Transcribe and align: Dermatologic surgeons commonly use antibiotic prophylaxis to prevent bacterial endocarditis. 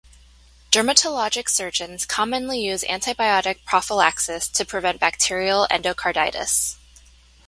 Dermatologic 0.71 1.47
surgeons 1.47 2.07
commonly 2.07 2.59
use 2.59 2.83
antibiotic 2.89 3.63
prophylaxis 3.65 4.47
to 4.47 4.65
prevent 4.65 4.99
bacterial 4.99 5.67
endocarditis. 5.69 6.77